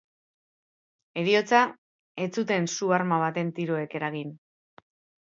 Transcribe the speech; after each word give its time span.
Heriotza 1.23 1.59
ez 2.27 2.29
zuten 2.39 2.69
su-arma 2.79 3.23
baten 3.27 3.55
tiroek 3.61 3.99
eragin. 4.03 4.37